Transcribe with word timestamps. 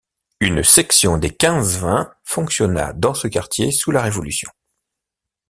Une 0.39 0.63
section 0.63 1.19
des 1.19 1.29
Quinze-Vingts 1.29 2.11
fonctionna 2.23 2.91
dans 2.93 3.13
ce 3.13 3.27
quartier 3.27 3.71
sous 3.71 3.91
la 3.91 4.01
Révolution. 4.01 4.49